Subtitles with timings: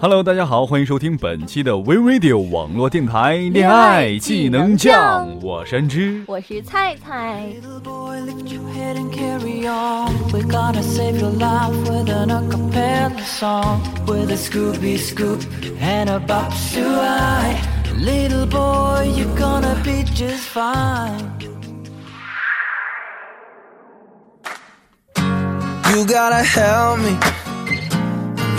[0.00, 7.52] Hello，大家好，欢迎收听本期的 We Radio 网络电台恋爱技能酱，我是安之，我是菜菜。
[26.04, 27.16] You gotta help me.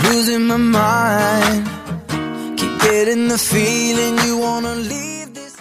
[0.02, 1.68] Losing my mind.
[2.56, 5.54] Keep getting the feeling you wanna leave this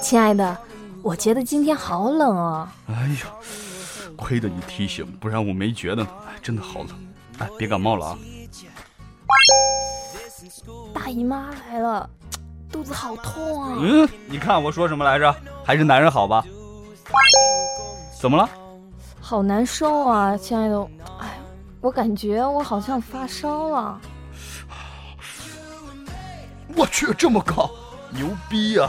[0.00, 0.56] 亲爱的
[1.02, 2.66] 我觉得今天好冷哦。
[2.88, 3.26] 哎呀
[4.16, 6.08] 亏得你提醒不然我没觉得呢。
[6.28, 6.88] 哎真的好冷。
[7.40, 8.18] 哎别感冒了啊。
[10.94, 12.08] 大姨妈来了
[12.72, 13.76] 肚子好痛啊。
[13.82, 15.36] 嗯你看我说什么来着？
[15.62, 16.42] 还是男人好吧。
[18.18, 18.48] 怎么了
[19.28, 20.80] 好难受啊，亲爱的，
[21.18, 21.36] 哎，
[21.80, 24.00] 我感觉我好像发烧了。
[26.76, 27.68] 我去，这么高，
[28.12, 28.88] 牛逼啊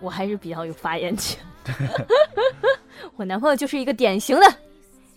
[0.00, 1.40] 我还是比较有发言权。
[3.16, 4.46] 我男朋友就是一个典型的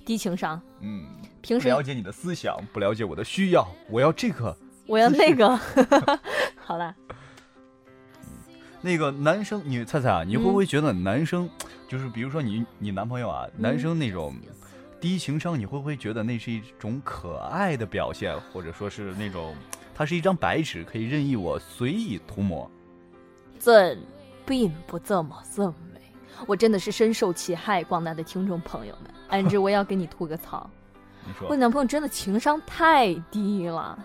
[0.05, 0.61] 低情商。
[0.81, 1.05] 嗯，
[1.41, 4.55] 平时了解你的思想，不了解我的需要，我要这个。
[4.87, 5.59] 我要那个，
[6.59, 6.93] 好了。
[8.81, 11.47] 那个男生，你猜猜啊，你会不会觉得男生，
[11.87, 14.35] 就是比如说你你男朋友啊，男生那种
[14.99, 19.55] 低情商，你会不会觉得那是一种可爱的表现，或者说是那种
[19.95, 22.69] 他是一张白纸，可以任意我随意涂抹？
[23.59, 23.95] 这
[24.51, 26.01] 并不这么认为，
[26.45, 27.81] 我真的是深受其害。
[27.85, 30.69] 广大的听众朋友们，安之，我要给你吐个槽。
[31.47, 33.97] 我男朋友真的情商太低了。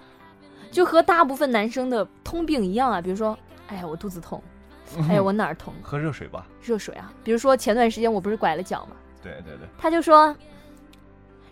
[0.70, 3.36] 就和大部分男生的通病一样啊，比如说，
[3.66, 4.40] 哎呀，我肚子痛，
[5.10, 5.74] 哎呀，我哪儿痛？
[5.82, 6.46] 喝热水吧。
[6.62, 8.94] 热水啊，比如说前段时间我不是拐了脚吗？
[9.20, 9.66] 对对对。
[9.76, 10.32] 他就说，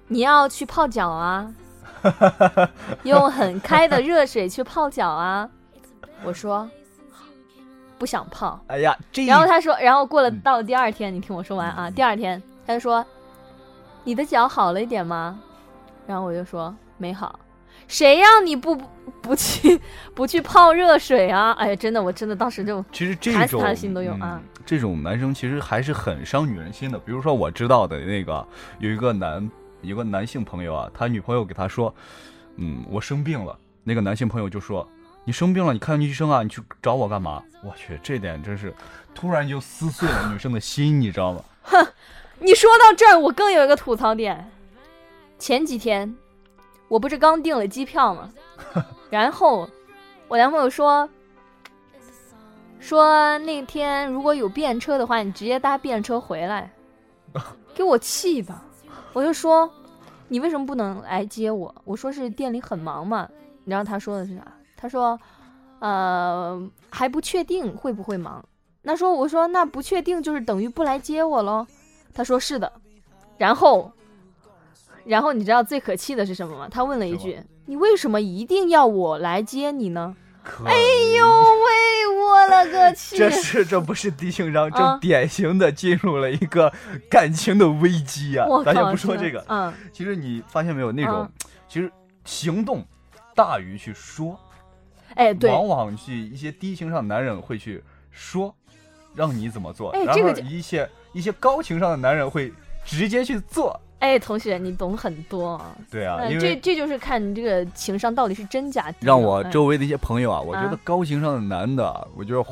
[0.06, 1.53] 你要去泡脚啊，
[3.03, 5.50] 用很开的热水去泡脚啊。
[6.22, 6.71] 我说，
[7.99, 8.60] 不想泡。
[8.69, 9.25] 哎呀，这。
[9.27, 11.91] 然后他说，然后过了到了第二天，你听我说完啊。
[11.91, 13.05] 第二天他就说，
[14.05, 15.38] 你的脚好了一点吗？
[16.06, 17.38] 然后我就说没好。
[17.87, 18.81] 谁让你不
[19.21, 19.78] 不去
[20.15, 21.53] 不去泡热水啊？
[21.53, 24.41] 哎呀，真的，我真的当时就其实这种他的心都有啊。
[24.65, 26.99] 这种男生其实还是很伤女人心的。
[26.99, 28.47] 比如说我知道的那个
[28.78, 29.50] 有一个男
[29.82, 31.94] 有个男性朋友啊，他女朋友给他说
[32.56, 34.88] ：“嗯，我生病了。”那个男性朋友就说
[35.24, 38.74] ：“你生病了，你看医生啊，你去找我干嘛？”我去，这点真是
[39.14, 41.42] 突然就撕碎了女生的心，你知道吗？
[41.62, 41.86] 哼，
[42.38, 44.50] 你说到这儿，我更有一个吐槽点。
[45.38, 46.14] 前几天。
[46.86, 48.30] 我不是刚订了机票吗？
[49.10, 49.68] 然后
[50.28, 51.08] 我男朋友说
[52.78, 56.70] 说那天如果有便车的话，你直接搭便车回来，
[57.74, 58.54] 给我气的。
[59.14, 59.68] 我就说
[60.28, 61.75] 你为什么不能来接我？
[61.84, 63.26] 我说是店里很忙嘛。
[63.64, 64.46] 你知道他说的是啥？
[64.76, 65.19] 他说
[65.81, 66.61] 呃
[66.91, 68.44] 还不确定会不会忙。
[68.82, 71.67] 那说我说那不确定就是等于不来接我喽？
[72.12, 72.73] 他说是的。
[73.38, 73.91] 然后。
[75.06, 76.67] 然后你知道最可气的是什么吗？
[76.71, 80.17] 他问了一句：“你为什么一定要我来接你呢？”
[80.65, 80.73] 哎
[81.15, 83.19] 呦喂，我了个 去！
[83.19, 86.73] 这是这不是低情商， 这典型的进入了一个
[87.11, 88.47] 感情的危机呀！
[88.65, 91.31] 咱先不说这个，嗯，其实你发现没有，那种
[91.69, 91.93] 其实
[92.25, 92.82] 行动
[93.35, 94.41] 大于去说，
[95.14, 98.55] 哎，对，往往去一些低情商男人会去说，
[99.14, 102.52] 让你怎么做，然后一些一些高情商的男人会
[102.84, 103.81] 直接去做。
[104.00, 105.58] 哎，同学，你懂很多。
[105.90, 108.93] 对啊，这这就是看你这个情商到底是真假。
[109.00, 112.44] 让我周围的一些朋友啊，我觉得高情商的男的，我觉得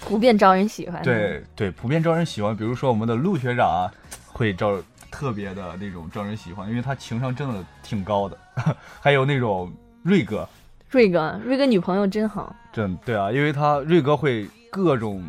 [0.00, 1.02] 普遍招人喜欢。
[1.02, 2.56] 对对，普遍招人喜欢。
[2.56, 3.92] 比如说我们的陆学长啊，
[4.32, 8.38] 会招特别的那种招人喜欢，因为他情商真的挺高的。
[8.98, 9.70] 还有那种
[10.02, 10.48] 瑞哥，
[10.92, 12.54] 瑞哥，瑞哥女朋友真好。
[12.72, 15.22] 真对啊，因为他瑞哥会各种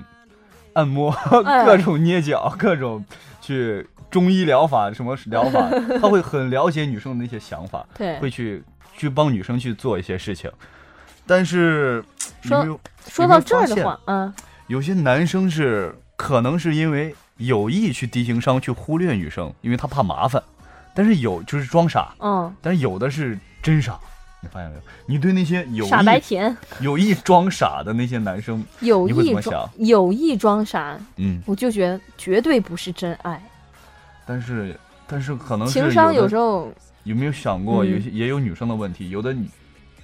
[0.74, 1.12] 按摩，
[1.66, 3.04] 各种捏脚，各种
[3.42, 3.88] 去。
[4.12, 5.68] 中医疗法什么疗法？
[6.00, 8.64] 他会很了解女生的那些想法，对，会去
[8.96, 10.52] 去帮女生去做一些事情。
[11.26, 12.04] 但是
[12.44, 14.32] 说说到这儿的话，嗯，
[14.68, 20.44] 有些男生是可能是因为有意去低情商，去忽略女生，因为他怕麻烦。
[20.94, 24.00] 但是有就是装傻，嗯，但是有的是真傻。
[24.44, 24.82] 你发现没有？
[25.08, 33.42] 你对那些有傻白甜、 有意装傻的那些男生，有意装有意装傻，嗯，我就觉得绝对不是真爱。
[34.26, 36.72] 但是，但是可能情商有时候
[37.06, 39.48] 有没有想过，有些也有女生的问题，有的女，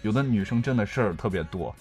[0.01, 1.75] 有的女生真的事儿特别多。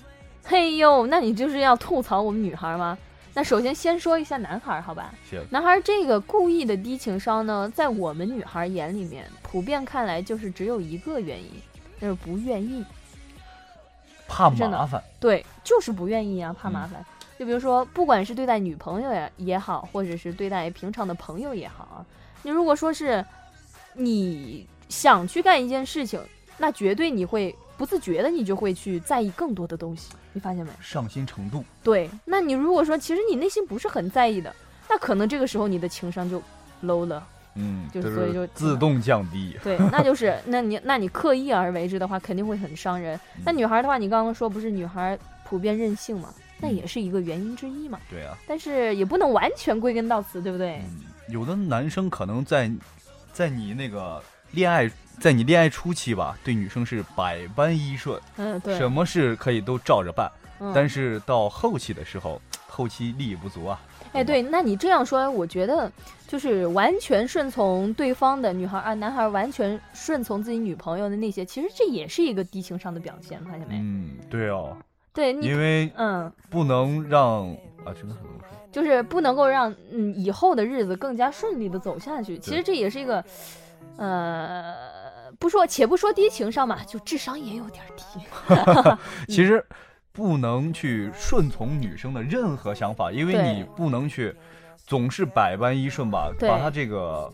[0.44, 2.98] 嘿呦，那你就是要吐槽我们女孩吗？
[3.34, 5.12] 那首先先说一下男孩，好吧？
[5.50, 11.50] 男孩这个故意的低情商呢，在我们女孩眼里面，普遍看来就是只有一个原因，
[12.00, 12.84] 就是不愿意，
[14.28, 15.02] 怕麻烦。
[15.18, 17.04] 对，就是不愿意啊，怕麻烦。
[17.38, 22.04] 就比如说，不管是对待女朋友也也好，或者是对待平常的朋友也好啊。
[22.42, 23.24] 你如果说是
[23.94, 26.20] 你想去干一件事情，
[26.56, 30.12] 那绝对你会不自觉的，你就会去在意更多的东西。
[30.32, 30.72] 你发现没？
[30.80, 31.64] 上心程度。
[31.82, 34.54] 对，那你如果说其实你内心不是很在意的，
[34.88, 36.42] 那可能这个时候你的情商就
[36.82, 37.26] low 了。
[37.58, 39.58] 嗯，就所以就自动降低。
[39.62, 43.18] 对，那就是那你那你刻意而为之的话，肯定会很伤人。
[43.44, 46.28] 那女孩的话，你刚刚说不是女孩普遍任性嘛？
[46.60, 47.98] 那也是一个原因之一嘛。
[48.10, 48.36] 对啊。
[48.46, 50.80] 但是也不能完全归根到此，对不对？
[51.28, 52.70] 有的男生可能在，
[53.32, 54.22] 在你那个
[54.52, 54.90] 恋爱，
[55.20, 60.30] 在你恋爱初期吧，对女生是百般依顺，嗯，对，什么事可以都照着办。
[60.74, 62.42] 但是到后期的时候，
[62.78, 63.80] 后期力不足啊。
[64.12, 65.90] 哎，对，那你这样说，我觉得
[66.28, 73.74] 就是完全顺从对方的女孩啊，男孩完全顺从自己女朋友的那些，其实这也是一个低情商的表现，发现没？
[73.78, 74.76] 嗯，对哦。
[75.12, 77.50] 对，因为嗯，不能让
[77.84, 78.32] 啊，真的很多。
[78.70, 82.38] 就是不能够让嗯以后的日子更加顺利的走下去。
[82.38, 83.24] 其实这也是一个，
[83.96, 84.74] 呃，
[85.38, 88.20] 不说且不说低情商嘛，就智商也有点低。
[89.26, 89.64] 其实
[90.18, 94.34] 不能去顺从女生的任何想法，因为你不能去
[94.76, 97.30] 总是百般依顺吧，把她这个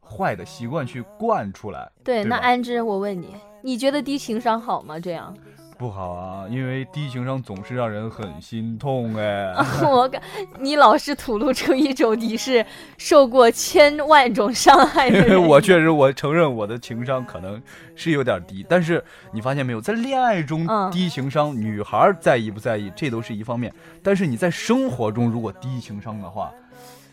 [0.00, 1.90] 坏的习惯去惯出来。
[2.04, 5.00] 对，那安之，我问你，你觉得低情商好吗？
[5.00, 5.36] 这样？
[5.80, 9.50] 不好啊，因为低情商总是让人很心痛哎。
[9.82, 10.20] 我感
[10.58, 12.62] 你老是吐露出一种你是
[12.98, 15.42] 受过千万种伤害的人。
[15.42, 17.58] 我确实，我承认我的情商可能
[17.96, 23.72] 是有点低，但是你发现没有，在恋爱中低情商，女孩在意不在意，这都是一方面。
[24.02, 26.52] 但是你在生活中如果低情商的话，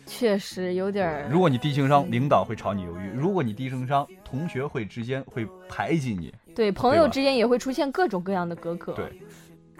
[0.04, 1.26] 确实有点。
[1.30, 6.30] 如果你低情商，领导会朝你鱿鱼；如果你低情商，同学会之间会排挤你。
[6.58, 8.92] 对，朋友之间也会出现各种各样的隔阂。
[8.92, 9.22] 对，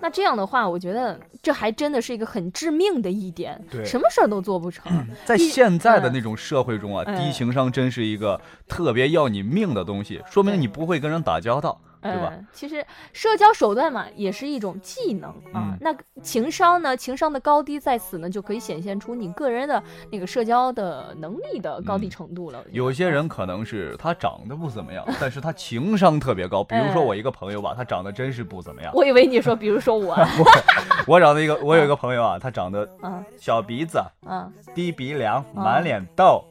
[0.00, 3.60] 那这样的话，我觉得这还真的是一个很致命的一点。
[3.68, 5.04] 对，什么事儿都做不成。
[5.24, 11.80] 在现在的那种社会中啊，低情商真是一个特别要你命的东西，说明你不会跟人打交道。
[12.00, 12.32] 对吧？
[12.52, 15.76] 其实社交手段嘛，也是一种技能啊。
[15.80, 16.96] 那情商呢？
[16.96, 22.64] 情商的高低在此呢，就可以显现出你个人的那个社交的能力的高低程度了。
[22.70, 26.62] 有些人可能是他长得不怎么样，但是他情商特别高。
[26.62, 28.92] 比如说我一个朋友吧，他长得真是不怎么样。
[28.96, 30.16] 我以为你说，比如说 我，
[31.06, 32.88] 我长得一个，我有一个朋友啊，他长得
[33.36, 36.44] 小鼻子，嗯，低鼻梁，满脸痘。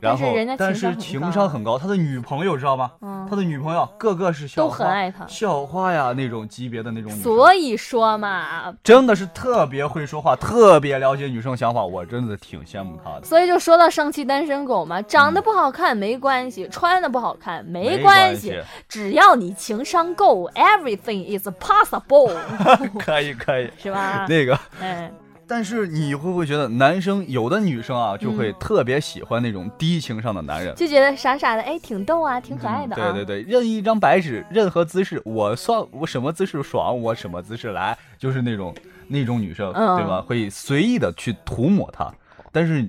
[0.00, 2.92] 然后，但是情商很高，他的女朋友知道吗？
[3.34, 7.10] 他的女朋友个个是都很爱他，校花呀那种级别的那种。
[7.10, 13.24] 所以说嘛，真的是特别会说话，特别了解女生想法，我真的挺羡慕他的。
[13.24, 18.56] 所以就说到上期单身狗嘛，长得不好看没关系，穿的不好看没关系，
[18.88, 22.32] 只要你情商够，everything is possible。
[23.00, 24.26] 可 以可以， 是吧？
[24.28, 25.10] 那个，哎。
[25.46, 33.12] 但是你会不会觉得男生有的女生啊，就会特别喜欢那种低情商的男人，就觉得傻傻的，哎，挺逗啊，挺可爱的啊。
[33.12, 38.74] 对对对，任意一张白纸，任何姿势，我算我什么姿势爽，我什么姿势来，就是那种
[39.08, 40.22] 那种女生，对吧？
[40.26, 42.12] 会随意的去涂抹它。
[42.50, 42.88] 但是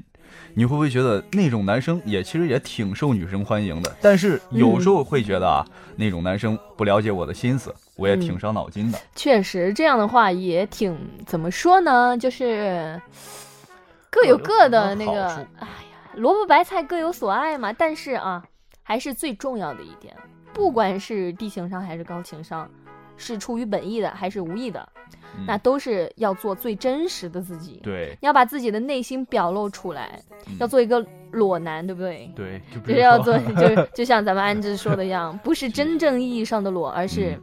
[0.53, 3.95] 你会不会觉得那种男生也其实也挺受女生欢迎的？
[4.01, 5.65] 但是有时候会觉得啊，
[5.95, 7.73] 那种男生不了解我的心思。
[7.97, 12.17] 我也挺伤脑筋的，确实这样的话也挺怎么说呢？
[12.17, 13.01] 就是
[14.09, 15.27] 各有各的那个，
[15.59, 17.71] 哎呀，萝卜白菜各有所爱嘛。
[17.71, 18.43] 但是啊，
[18.83, 20.13] 还是最重要的一点。
[20.51, 22.69] 不管是低情商还是高情商，
[23.17, 24.87] 是出于本意的还是无意的，
[25.47, 27.79] 那都是要做最真实的自己。
[27.83, 30.19] 对，要把自己的内心表露出来，
[30.59, 32.31] 要做一个裸男，对不对？
[32.35, 37.39] 对，就是要做， 就就像咱们安之说的一样，不是真正意义上的裸，而是。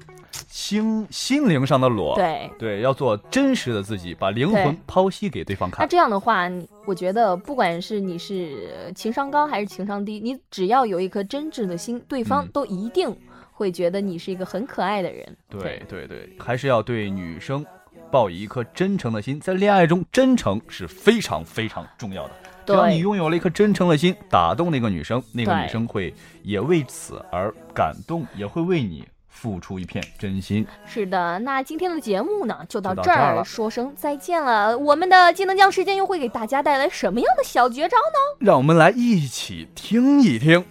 [0.48, 5.80] 心心灵上的裸，对对，要做真实的自己，把灵魂剖析给对方看。
[5.80, 6.48] 那这样的话，
[6.86, 13.14] 我觉得不管是你是情商高还是情商低，你只要有一颗真挚的心，对方都一定
[13.52, 15.36] 会觉得你是一个很可爱的人。
[15.48, 17.64] 对对对，还是要对女生
[18.10, 22.32] 抱以一颗真诚的心，在恋爱中，真诚是非常非常重要的。
[22.66, 29.06] 只要你拥有了一颗真诚的心，打动那个女生，那个女生会也为此而感动，也会为你。
[29.34, 30.64] 付出一片真心。
[30.86, 34.78] 是的，那今天的节目呢，就到这儿，说声再见了。
[34.78, 38.36] 我们的技能将时间又会给大家带来什么样的小绝招呢？
[38.38, 40.64] 让我们来一起听一听。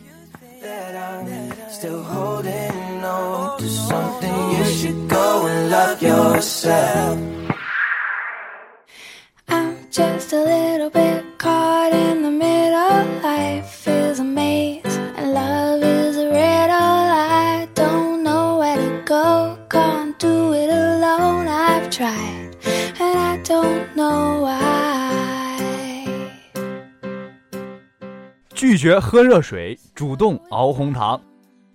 [28.53, 31.19] 拒绝喝热水，主动熬红糖。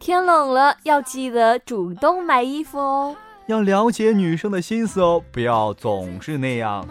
[0.06, 3.16] 天冷了，要记得主动买衣服哦。
[3.46, 6.86] 要了解女生的心思哦，不要总是那样。